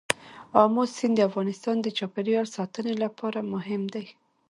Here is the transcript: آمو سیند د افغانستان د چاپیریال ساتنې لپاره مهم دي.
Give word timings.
آمو 0.63 0.83
سیند 0.97 1.15
د 1.17 1.19
افغانستان 1.29 1.75
د 1.81 1.87
چاپیریال 1.97 2.47
ساتنې 2.57 2.93
لپاره 3.03 3.39
مهم 3.53 3.83
دي. 3.93 4.05